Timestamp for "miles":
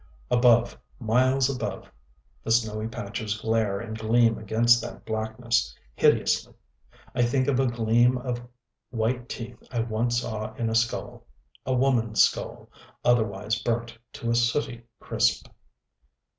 0.99-1.47